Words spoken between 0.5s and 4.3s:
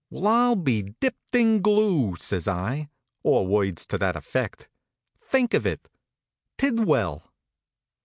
be dipped in glue!" says I, or words to that